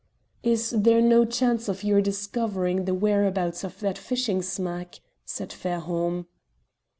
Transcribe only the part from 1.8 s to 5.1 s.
your discovering the whereabouts of that fishing smack?"